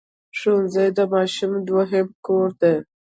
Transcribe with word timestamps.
ښوونځی 0.37 0.87
د 0.97 0.99
ماشوم 1.13 1.51
دوهم 1.67 2.07
کور 2.25 2.49
دی 2.61 2.75